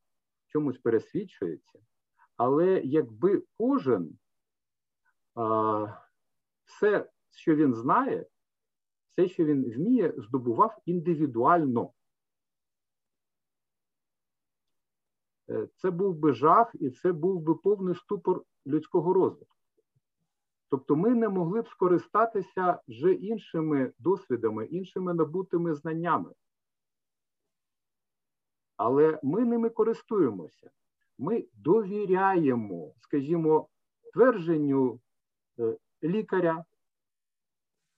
чомусь 0.47 0.79
пересвідчується, 0.79 1.79
але 2.37 2.81
якби 2.85 3.42
кожен 3.59 4.19
все, 6.64 7.11
що 7.31 7.57
він 7.57 7.75
знає, 7.75 8.27
все, 9.09 9.29
що 9.29 9.45
він 9.45 9.73
вміє, 9.73 10.14
здобував 10.16 10.79
індивідуально. 10.85 11.92
Це 15.77 15.91
був 15.91 16.15
би 16.17 16.33
жах, 16.33 16.71
і 16.75 16.91
це 16.91 17.13
був 17.13 17.41
би 17.41 17.55
повний 17.55 17.95
ступор 17.95 18.43
людського 18.67 19.13
розвитку. 19.13 19.57
Тобто 20.71 20.97
ми 20.97 21.11
не 21.11 21.29
могли 21.29 21.63
б 21.63 21.69
скористатися 21.69 22.81
вже 22.89 23.13
іншими 23.13 23.93
досвідами, 23.99 24.67
іншими 24.67 25.15
набутими 25.15 25.75
знаннями. 25.75 26.33
Але 28.77 29.21
ми 29.23 29.45
ними 29.45 29.71
користуємося. 29.71 30.71
Ми 31.19 31.45
довіряємо, 31.53 32.95
скажімо, 32.99 33.69
твердженню 34.13 35.01
е, 35.59 35.77
лікаря. 36.03 36.65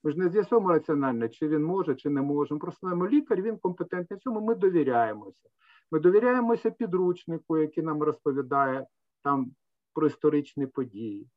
Ми 0.03 0.13
ж 0.13 0.19
не 0.19 0.29
з'ясуємо 0.29 0.69
раціонально, 0.69 1.29
чи 1.29 1.49
він 1.49 1.65
може, 1.65 1.95
чи 1.95 2.11
не 2.11 2.23
може. 2.23 2.55
Ми 2.55 2.61
просто 2.61 2.79
знаємо, 2.81 3.09
лікар, 3.09 3.43
він 3.43 3.59
компетентний 3.59 4.19
в 4.19 4.23
цьому, 4.23 4.41
ми 4.41 4.55
довіряємося. 4.55 5.49
Ми 5.91 6.01
довіряємося 6.01 6.71
підручнику, 6.71 7.59
який 7.59 7.85
нам 7.85 8.03
розповідає 8.03 8.87
там 9.23 9.51
про 9.95 10.07
історичні 10.07 10.67
події. 10.67 11.29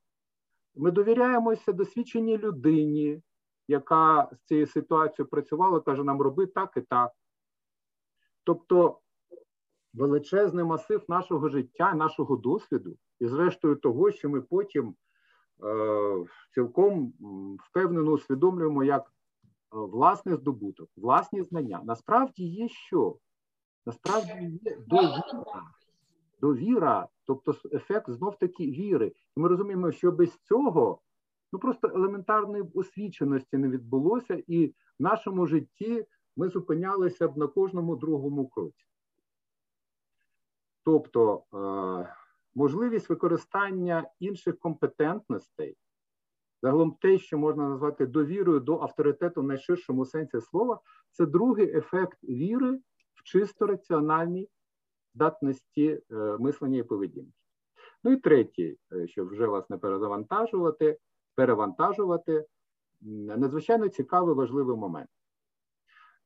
Ми 0.76 0.92
довіряємося 0.92 1.72
досвідченій 1.72 2.38
людині, 2.38 3.22
яка 3.68 4.30
з 4.32 4.48
цією 4.48 4.68
ситуацією 4.68 5.30
працювала, 5.30 5.80
каже, 5.80 6.04
нам 6.04 6.22
роби 6.22 6.46
так 6.46 6.74
і 6.78 6.82
так. 6.82 7.12
Тобто 8.44 9.00
величезний 9.94 10.66
масив 10.66 11.04
нашого 11.08 11.50
життя, 11.50 11.94
нашого 11.94 12.36
досвіду, 12.36 12.98
і, 13.20 13.28
зрештою, 13.28 13.76
того, 13.76 14.12
що 14.12 14.30
ми 14.30 14.42
потім 14.42 14.96
е, 15.64 16.26
цілком 16.54 17.14
впевнено 17.60 18.12
усвідомлюємо 18.12 18.84
як 18.84 19.04
е, 19.04 19.10
власний 19.72 20.36
здобуток, 20.36 20.90
власні 20.98 21.44
знання. 21.44 21.82
Насправді 21.84 22.44
є 22.44 22.68
що? 22.70 23.18
Насправді 23.86 24.60
є 24.64 24.78
довіра. 24.88 25.44
Довіра 26.42 27.08
Тобто 27.32 27.56
ефект 27.74 28.10
знов 28.10 28.40
таки 28.40 28.66
віри. 28.66 29.14
І 29.38 29.40
ми 29.40 29.48
розуміємо, 29.48 29.92
що 29.92 30.12
без 30.12 30.38
цього 30.38 31.02
ну 31.54 31.60
просто 31.60 31.88
елементарної 31.88 32.64
освіченості 32.74 33.58
не 33.58 33.68
відбулося, 33.70 34.44
і 34.48 34.68
в 34.68 34.74
нашому 35.00 35.48
житті 35.48 36.06
ми 36.38 36.50
зупинялися 36.50 37.28
б 37.28 37.38
на 37.38 37.48
кожному 37.48 37.96
другому 37.96 38.48
кроці. 38.48 38.86
Тобто 40.84 41.44
е, 41.54 42.16
можливість 42.56 43.10
використання 43.10 44.10
інших 44.20 44.60
компетентностей, 44.60 45.78
загалом 46.62 46.98
те, 47.02 47.18
що 47.18 47.38
можна 47.38 47.70
назвати 47.70 48.06
довірою 48.06 48.60
до 48.60 48.82
авторитету 48.82 49.42
в 49.42 49.44
найширшому 49.44 50.06
сенсі 50.06 50.42
слова, 50.42 50.80
це 51.12 51.26
другий 51.26 51.78
ефект 51.78 52.24
віри 52.24 52.80
в 53.14 53.24
чисто 53.24 53.68
раціональній 53.68 54.50
здатності 55.14 56.02
е, 56.12 56.16
мислення 56.40 56.78
і 56.78 56.84
поведінки. 56.84 57.34
Ну 58.04 58.12
і 58.12 58.18
третій, 58.18 58.78
е, 58.94 59.08
щоб 59.08 59.30
вже 59.30 59.46
вас 59.46 59.70
не 59.70 59.78
перезавантажувати, 59.78 60.98
перевантажувати, 61.36 62.46
надзвичайно 63.02 63.90
цікавий 63.90 64.36
важливий 64.36 64.78
момент. 64.78 65.10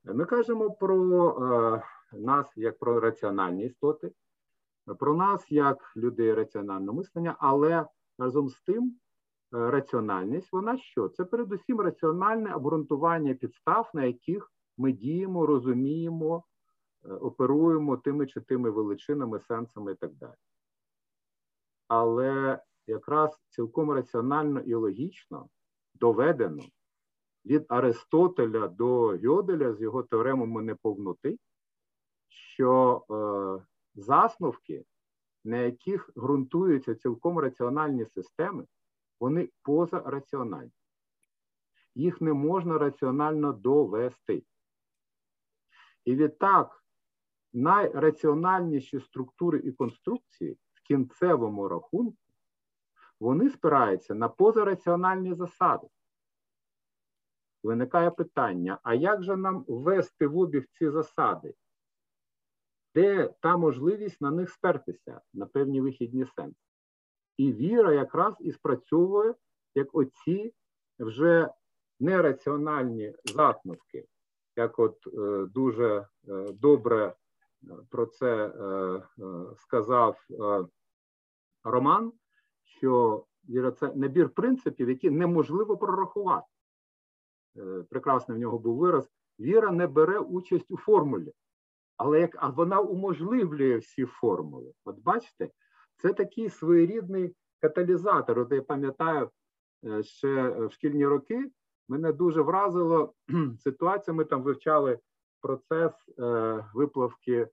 Ми 0.04 0.26
кажемо 0.26 0.72
про 0.72 1.30
е, 1.30 1.84
нас 2.18 2.54
як 2.56 2.80
про 2.80 3.00
раціональні 3.00 3.66
істоти, 3.66 4.12
про 5.00 5.16
нас 5.16 5.52
як 5.52 5.94
людей 5.98 6.34
раціонального 6.34 6.98
мислення, 6.98 7.36
але 7.40 7.86
разом 8.18 8.50
з 8.50 8.62
тим, 8.62 8.96
раціональність, 9.52 10.52
вона 10.52 10.78
що? 10.78 11.10
Це 11.10 11.26
передусім 11.26 11.82
раціональне 11.82 12.54
обґрунтування 12.54 13.34
підстав, 13.34 13.92
на 13.94 14.06
яких 14.06 14.52
ми 14.78 14.92
діємо, 14.92 15.46
розуміємо, 15.46 16.44
оперуємо 17.10 17.98
тими 17.98 18.28
чи 18.28 18.42
тими 18.42 18.70
величинами, 18.70 19.40
сенсами 19.40 19.92
і 19.92 19.96
так 19.96 20.14
далі. 20.14 20.36
Але 21.88 22.60
якраз 22.88 23.40
цілком 23.50 23.92
раціонально 23.92 24.60
і 24.60 24.74
логічно 24.74 25.50
доведено 25.94 26.64
від 27.46 27.66
Аристотеля 27.70 28.68
до 28.68 29.18
Гьоделя 29.24 29.74
з 29.74 29.82
його 29.82 30.04
теоремами 30.04 30.62
неповноти, 30.62 31.40
що 32.28 33.04
е, 33.10 33.66
засновки, 33.96 34.86
на 35.44 35.58
яких 35.58 36.10
ґрунтуються 36.18 36.96
цілком 36.96 37.40
раціональні 37.40 38.06
системи, 38.06 38.66
вони 39.20 39.50
позараціональні. 39.62 40.72
їх 41.96 42.22
не 42.22 42.34
можна 42.34 42.78
раціонально 42.78 43.54
довести. 43.54 44.44
І 46.06 46.16
відтак 46.16 46.85
найраціональніші 47.56 49.00
структури 49.00 49.60
і 49.60 49.72
конструкції 49.72 50.58
в 50.74 50.88
кінцевому 50.88 51.68
рахунку 51.68 52.18
вони 53.20 53.50
спираються 53.50 54.16
на 54.16 54.30
позараціональні 54.30 55.34
засади. 55.34 55.88
Виникає 57.64 58.12
питання: 58.12 58.80
а 58.84 58.94
як 58.94 59.24
же 59.24 59.36
нам 59.36 59.66
ввести 59.68 60.28
в 60.28 60.38
обіг 60.38 60.66
ці 60.72 60.90
засади? 60.90 61.54
Де 62.96 63.34
та 63.40 63.58
можливість 63.58 64.22
на 64.22 64.32
них 64.32 64.50
спертися 64.50 65.22
на 65.34 65.46
певні 65.46 65.82
вихідні 65.82 66.26
сенси? 66.26 66.60
І 67.38 67.54
віра 67.54 67.94
якраз 67.94 68.36
і 68.40 68.52
спрацьовує 68.52 69.36
як 69.76 69.96
оці 69.96 70.54
вже 71.00 71.50
нераціональні 72.00 73.16
засновки, 73.26 74.08
як 74.56 74.80
от 74.80 75.08
е, 75.08 75.46
дуже 75.46 76.08
е, 76.28 76.52
добре 76.54 77.16
про 77.90 78.06
це 78.06 78.46
е, 78.46 78.64
е, 78.64 79.02
сказав 79.58 80.18
е, 80.32 80.66
Роман, 81.64 82.12
що 82.64 83.26
це 83.80 83.94
набір 83.96 84.30
принципів, 84.30 84.90
які 84.90 85.10
неможливо 85.10 85.78
прорахувати. 85.78 86.48
Прекрасний 87.90 88.38
в 88.38 88.42
нього 88.42 88.60
був 88.60 88.78
вираз: 88.78 89.10
віра 89.40 89.72
не 89.72 89.88
бере 89.88 90.20
участь 90.20 90.72
у 90.72 90.78
формулі, 90.78 91.34
але 91.98 92.20
як 92.20 92.36
а 92.40 92.50
вона 92.50 92.80
уможливлює 92.80 93.78
всі 93.78 94.06
формули. 94.06 94.74
От 94.86 95.00
бачите, 95.00 95.50
це 95.96 96.14
такий 96.14 96.50
своєрідний 96.50 97.36
каталізатор. 97.62 98.40
От 98.40 98.52
я 98.52 98.62
пам'ятаю 98.62 99.30
ще 100.02 100.50
в 100.50 100.72
шкільні 100.72 101.08
роки. 101.08 101.52
Мене 101.88 102.14
дуже 102.14 102.42
вразило 102.42 103.14
ситуація. 103.60 104.14
Ми 104.14 104.26
там 104.26 104.44
вивчали 104.44 105.00
процес 105.46 105.94
е, 106.20 106.66
виплавки 106.74 107.34
е, 107.34 107.50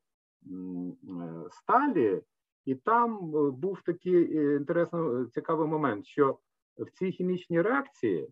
сталі, 1.50 2.22
і 2.64 2.74
там 2.74 3.36
е, 3.36 3.50
був 3.50 3.82
такий 3.82 4.36
інтересний 4.36 5.26
цікавий 5.26 5.68
момент, 5.68 6.06
що 6.06 6.38
в 6.78 6.90
цій 6.90 7.12
хімічній 7.12 7.62
реакції, 7.62 8.28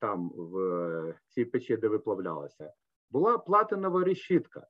там 0.00 0.30
в 0.36 1.14
цій 1.28 1.44
печі, 1.44 1.76
де 1.76 1.88
виплавлялася, 1.88 2.72
була 3.10 3.38
платинова 3.38 4.04
решітка. 4.04 4.66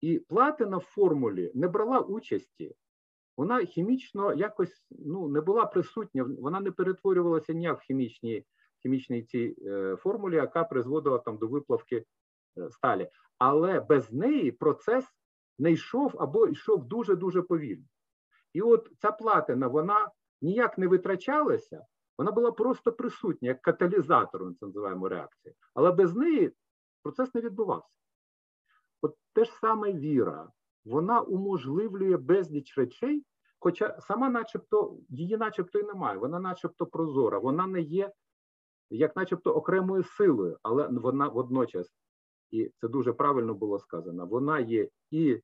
І 0.00 0.18
платина 0.18 0.76
в 0.76 0.80
формулі 0.80 1.52
не 1.54 1.68
брала 1.68 2.00
участі. 2.00 2.74
Вона 3.36 3.64
хімічно 3.64 4.34
якось 4.34 4.86
ну, 4.90 5.28
не 5.28 5.40
була 5.40 5.66
присутня, 5.66 6.22
вона 6.40 6.60
не 6.60 6.70
перетворювалася 6.70 7.52
ніяк 7.52 7.78
в 7.78 7.82
хімічній 7.82 8.44
хімічній 8.82 9.22
цій 9.22 9.56
формулі, 9.98 10.34
яка 10.34 10.64
призводила 10.64 11.18
там 11.18 11.38
до 11.38 11.48
виплавки 11.48 12.04
сталі. 12.70 13.08
Але 13.38 13.80
без 13.80 14.12
неї 14.12 14.52
процес 14.52 15.04
не 15.58 15.72
йшов 15.72 16.16
або 16.18 16.48
йшов 16.48 16.84
дуже-дуже 16.84 17.42
повільно. 17.42 17.84
І 18.52 18.62
от 18.62 18.88
ця 18.98 19.12
платина, 19.12 19.66
вона 19.66 20.10
ніяк 20.42 20.78
не 20.78 20.86
витрачалася, 20.86 21.86
вона 22.18 22.32
була 22.32 22.52
просто 22.52 22.92
присутня, 22.92 23.48
як 23.48 23.62
каталізатор, 23.62 24.44
ми 24.44 24.54
це 24.54 24.66
називаємо 24.66 25.08
реакції. 25.08 25.54
Але 25.74 25.92
без 25.92 26.14
неї 26.14 26.52
процес 27.02 27.34
не 27.34 27.40
відбувався. 27.40 27.98
От 29.02 29.14
те 29.32 29.44
ж 29.44 29.52
саме 29.52 29.92
віра, 29.92 30.50
вона 30.84 31.20
уможливлює 31.20 32.16
безліч 32.16 32.78
речей, 32.78 33.24
хоча 33.58 34.00
сама, 34.00 34.30
начебто, 34.30 34.96
її 35.08 35.36
начебто 35.36 35.78
і 35.78 35.82
немає, 35.82 36.18
вона 36.18 36.40
начебто 36.40 36.86
прозора, 36.86 37.38
вона 37.38 37.66
не 37.66 37.80
є 37.80 38.12
як 38.90 39.16
начебто 39.16 39.50
окремою 39.50 40.04
силою, 40.04 40.58
але 40.62 40.88
вона 40.88 41.28
водночас, 41.28 41.94
і 42.50 42.72
це 42.76 42.88
дуже 42.88 43.12
правильно 43.12 43.54
було 43.54 43.78
сказано, 43.78 44.26
вона 44.26 44.60
є 44.60 44.88
і 45.10 45.42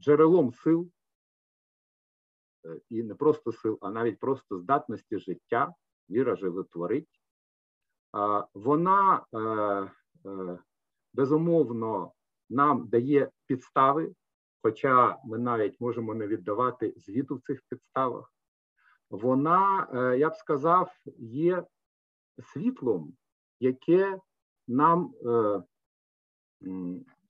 джерелом 0.00 0.52
сил, 0.52 0.90
е, 2.64 2.80
і 2.90 3.02
не 3.02 3.14
просто 3.14 3.52
сил, 3.52 3.78
а 3.80 3.90
навіть 3.90 4.18
просто 4.18 4.58
здатності 4.58 5.18
життя, 5.18 5.74
віра 6.10 6.36
животворить. 6.36 7.20
Вона 8.54 9.26
е, 9.32 9.38
е, 10.30 10.58
безумовно 11.12 12.12
нам 12.50 12.88
дає 12.88 13.30
підстави, 13.46 14.14
хоча 14.62 15.18
ми 15.24 15.38
навіть 15.38 15.80
можемо 15.80 16.14
не 16.14 16.26
віддавати 16.26 16.94
звіту 16.96 17.36
в 17.36 17.40
цих 17.40 17.62
підставах. 17.68 18.32
Вона, 19.10 19.88
я 20.18 20.30
б 20.30 20.34
сказав, 20.34 20.90
є 21.18 21.64
світлом, 22.52 23.16
яке 23.60 24.20
нам 24.68 25.14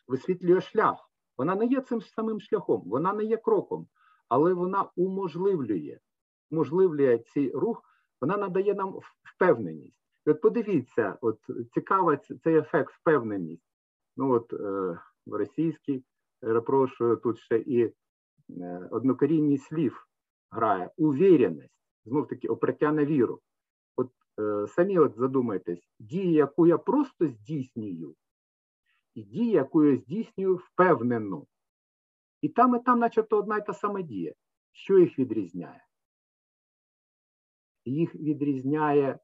висвітлює 0.08 0.60
шлях. 0.60 1.10
Вона 1.38 1.54
не 1.54 1.66
є 1.66 1.80
цим 1.80 2.02
самим 2.02 2.40
шляхом, 2.40 2.82
вона 2.86 3.12
не 3.12 3.24
є 3.24 3.36
кроком, 3.36 3.86
але 4.28 4.54
вона 4.54 4.90
уможливлює, 4.96 5.98
уможливлює 6.50 7.18
цей 7.18 7.50
рух, 7.52 7.82
вона 8.20 8.36
надає 8.36 8.74
нам 8.74 8.98
впевненість. 9.22 9.96
От 10.26 10.40
подивіться, 10.40 11.18
от 11.20 11.38
цікавий 11.74 12.18
цей 12.44 12.56
ефект 12.56 12.92
впевненість. 12.92 13.66
Ну 14.16 14.32
от 14.32 14.52
е, 14.52 14.56
в 15.26 15.34
російській, 15.34 16.04
перепрошую, 16.40 17.16
тут 17.16 17.38
ще 17.38 17.58
і 17.58 17.82
е, 17.82 17.92
однокорінність 18.90 19.64
слів 19.64 20.06
грає, 20.50 20.90
увіреність, 20.96 21.74
знов 22.04 22.28
таки 22.28 22.48
опраття 22.48 22.92
на 22.92 23.04
віру. 23.04 23.40
Е, 24.40 24.66
самі 24.66 24.98
от 24.98 25.16
задумайтесь, 25.16 25.88
дія, 25.98 26.30
яку 26.30 26.66
я 26.66 26.78
просто 26.78 27.26
здійснюю, 27.26 28.14
і 29.16 29.22
дія, 29.22 29.52
яку 29.52 29.84
я 29.84 29.96
здійснюю 29.96 30.56
впевнено. 30.56 31.46
І 32.40 32.48
там, 32.48 32.76
і 32.76 32.78
там, 32.78 32.98
начебто, 32.98 33.38
одна 33.38 33.58
й 33.58 33.60
та 33.66 33.72
сама 33.72 34.02
дія. 34.02 34.34
Що 34.72 34.98
їх 34.98 35.18
відрізняє? 35.18 35.84
Їх 37.84 38.14
відрізняє 38.14 39.18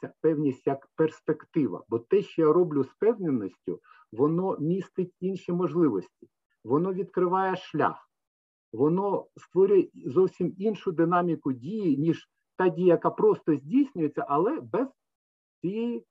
ця 0.00 0.12
певність 0.20 0.66
як 0.66 0.86
перспектива. 0.94 1.84
Бо 1.88 1.98
те, 1.98 2.22
що 2.22 2.42
я 2.42 2.52
роблю 2.52 2.84
з 2.84 2.94
певненістю, 2.94 3.80
воно 4.12 4.58
містить 4.58 5.14
інші 5.20 5.52
можливості, 5.52 6.28
воно 6.64 6.92
відкриває 6.92 7.56
шлях, 7.56 8.10
воно 8.72 9.26
створює 9.36 9.88
зовсім 9.94 10.54
іншу 10.58 10.92
динаміку 10.92 11.52
дії, 11.52 11.96
ніж 11.96 12.28
та 12.56 12.68
дія, 12.68 12.86
яка 12.86 13.10
просто 13.10 13.56
здійснюється, 13.56 14.26
але 14.28 14.60
без 14.60 14.88
цієї 15.60 16.06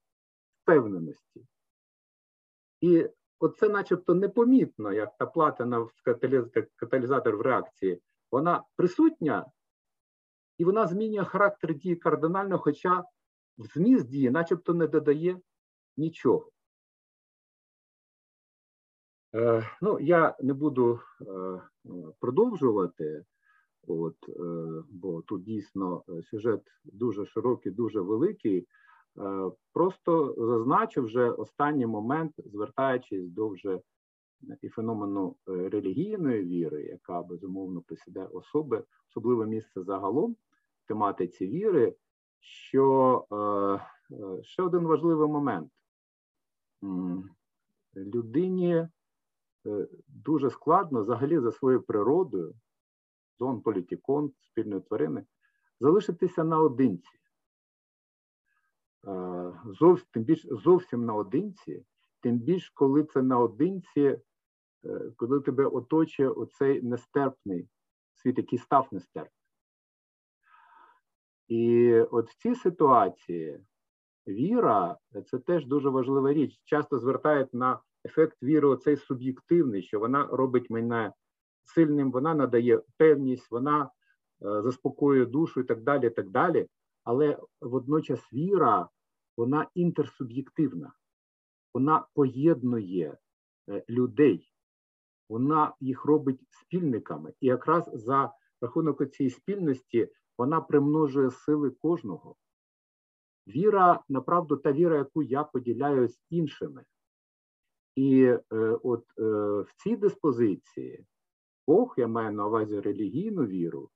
впевненості. 0.61 1.45
І 2.83 3.09
оце 3.39 3.69
начебто 3.69 4.15
непомітно, 4.15 4.93
як 4.93 5.17
та 5.17 5.25
платина 5.25 5.87
каталізатор 6.75 7.37
в 7.37 7.41
реакції, 7.41 8.01
вона 8.31 8.63
присутня 8.75 9.45
і 10.57 10.65
вона 10.65 10.87
змінює 10.87 11.25
характер 11.25 11.75
дії 11.75 11.95
кардинально, 11.95 12.59
хоча 12.59 13.03
в 13.57 13.65
зміст 13.73 14.09
дії 14.09 14.29
начебто 14.29 14.73
не 14.73 14.87
додає 14.87 15.39
нічого. 15.97 16.51
Е, 19.35 19.69
ну, 19.81 19.99
Я 19.99 20.35
не 20.41 20.53
буду 20.53 20.99
е, 21.21 21.61
продовжувати. 22.19 23.25
От, 23.87 24.15
е, 24.29 24.83
Бо 24.89 25.21
тут 25.21 25.43
дійсно 25.43 26.03
е, 26.09 26.23
сюжет 26.23 26.61
дуже 26.83 27.25
широкий, 27.25 27.71
дуже 27.71 28.01
великий. 28.01 28.67
Е, 29.17 29.51
просто 29.73 30.35
зазначив 30.37 31.03
вже 31.03 31.29
останній 31.29 31.87
момент, 31.87 32.33
звертаючись 32.45 33.27
до 33.27 33.49
вже 33.49 33.79
і 34.61 34.69
феномену 34.69 35.35
релігійної 35.45 36.43
віри, 36.43 36.83
яка 36.83 37.21
безумовно 37.21 37.81
посідає 37.81 38.27
особи, 38.27 38.83
особливе 39.09 39.45
місце 39.45 39.83
загалом 39.83 40.35
в 40.83 40.87
тематиці 40.87 41.47
віри. 41.47 41.95
Що 42.39 43.25
ще 44.43 44.63
один 44.63 44.83
важливий 44.83 45.27
момент. 45.27 45.71
Людині 47.95 48.87
дуже 50.07 50.49
складно 50.49 51.03
взагалі 51.03 51.39
за 51.39 51.51
своєю 51.51 51.81
природою 51.81 52.53
зон, 53.39 53.61
політікон, 53.61 54.31
спільної 54.41 54.81
тварини, 54.81 55.25
залишитися 55.79 56.43
наодинці. 56.43 57.19
Зовсім, 59.65 60.07
тим 60.11 60.23
більш 60.23 60.47
зовсім 60.51 61.05
наодинці, 61.05 61.85
тим 62.21 62.37
більш, 62.37 62.69
коли 62.69 63.03
це 63.03 63.21
наодинці, 63.21 64.01
е, 64.85 65.11
коли 65.15 65.41
тебе 65.41 65.65
оточує 65.65 66.29
оцей 66.29 66.81
нестерпний 66.81 67.67
світ, 68.13 68.37
який 68.37 68.59
став 68.59 68.87
нестерпним. 68.91 69.33
І 71.47 71.93
от 71.93 72.29
в 72.29 72.37
цій 72.37 72.55
ситуації 72.55 73.59
віра 74.27 74.97
це 75.25 75.39
теж 75.39 75.65
дуже 75.65 75.89
важлива 75.89 76.33
річ. 76.33 76.61
Часто 76.63 76.99
звертають 76.99 77.53
на 77.53 77.79
ефект 78.05 78.43
віри 78.43 78.67
оцей 78.67 78.97
суб'єктивний, 78.97 79.81
що 79.81 79.99
вона 79.99 80.27
робить 80.27 80.69
мене 80.69 81.13
сильним, 81.63 82.11
вона 82.11 82.33
надає 82.35 82.81
певність, 82.97 83.51
вона 83.51 83.83
е, 83.83 83.89
заспокоює 84.61 85.25
душу 85.25 85.59
і 85.59 85.63
так 85.63 85.81
далі. 85.81 86.07
і 86.07 86.09
так 86.09 86.29
далі. 86.29 86.67
Але 87.03 87.39
водночас 87.61 88.33
віра 88.33 88.89
вона 89.37 89.67
інтерсуб'єктивна, 89.73 90.93
вона 91.73 92.05
поєднує 92.13 93.17
е, 93.69 93.83
людей, 93.89 94.53
вона 95.29 95.73
їх 95.79 96.05
робить 96.05 96.41
спільниками. 96.49 97.33
І 97.41 97.47
якраз 97.47 97.89
за 97.93 98.33
рахунок 98.61 99.11
цієї 99.11 99.31
спільності 99.31 100.09
вона 100.37 100.61
примножує 100.61 101.31
сили 101.31 101.69
кожного. 101.69 102.35
Віра, 103.47 104.03
направду, 104.09 104.57
та 104.57 104.71
віра, 104.71 104.97
яку 104.97 105.23
я 105.23 105.43
поділяю 105.43 106.07
з 106.07 106.19
іншими. 106.29 106.85
І 107.95 108.23
е, 108.23 108.39
от 108.83 109.05
е, 109.19 109.23
в 109.61 109.67
цій 109.77 109.95
диспозиції 109.95 111.05
Бог, 111.67 111.93
я 111.97 112.07
маю 112.07 112.31
на 112.31 112.47
увазі 112.47 112.79
релігійну 112.79 113.45
віру, 113.45 113.89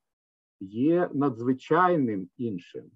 є 0.59 1.09
надзвичайним 1.13 2.29
іншим, 2.37 2.91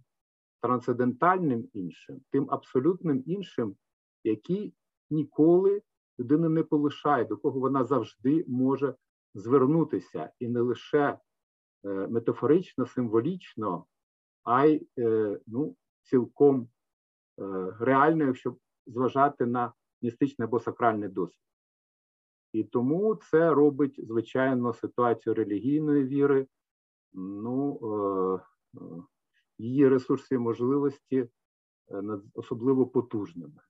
трансцендентальним 0.62 1.70
іншим, 1.74 2.22
тим 2.32 2.48
абсолютним 2.50 3.24
іншим, 3.26 3.76
який 4.24 4.74
ніколи 5.10 5.82
людину 6.20 6.50
не 6.50 6.64
полишає, 6.64 7.26
до 7.26 7.38
кого 7.38 7.60
вона 7.60 7.84
завжди 7.84 8.46
може 8.48 8.96
звернутися, 9.34 10.32
і 10.40 10.48
не 10.48 10.62
лише 10.62 11.18
е, 11.86 11.90
метафорично, 12.08 12.86
символічно, 12.86 13.86
а 14.44 14.66
й 14.66 14.88
е, 15.00 15.40
ну, 15.48 15.76
цілком 16.02 16.62
е, 16.62 17.74
реально, 17.80 18.26
якщо 18.26 18.56
зважати 18.88 19.46
на 19.46 19.74
містичний 20.02 20.46
або 20.46 20.60
сакральний 20.60 21.10
досвід. 21.10 21.42
І 22.54 22.64
тому 22.64 23.16
це 23.16 23.54
робить, 23.54 24.08
звичайно, 24.08 24.74
ситуацію 24.74 25.34
релігійної 25.34 26.04
віри, 26.04 26.48
ну, 27.14 27.80
е, 27.84 28.42
е, 28.78 28.82
її 29.58 29.88
ресурси 29.88 30.36
і 30.36 30.38
можливості 30.38 31.18
е, 31.92 32.04
особливо 32.34 32.88
потужними. 32.88 33.62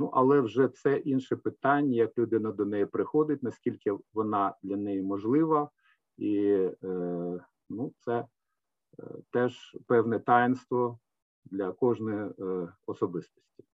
Ну, 0.00 0.10
але 0.12 0.40
вже 0.40 0.68
це 0.68 0.96
інше 0.96 1.36
питання, 1.36 1.96
як 1.96 2.18
людина 2.18 2.52
до 2.52 2.64
неї 2.64 2.86
приходить, 2.86 3.42
наскільки 3.42 3.98
вона 4.14 4.54
для 4.62 4.76
неї 4.76 5.02
можлива, 5.02 5.70
і 6.16 6.46
е, 6.84 7.44
ну, 7.70 7.92
це 7.98 8.18
е, 8.18 8.26
теж 9.30 9.76
певне 9.86 10.18
таїнство 10.18 10.98
для 11.44 11.72
кожної 11.72 12.30
е, 12.38 12.72
особистості. 12.86 13.64